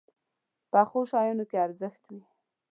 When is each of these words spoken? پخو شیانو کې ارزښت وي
پخو 0.71 0.99
شیانو 1.11 1.45
کې 1.49 1.57
ارزښت 1.65 2.01
وي 2.09 2.21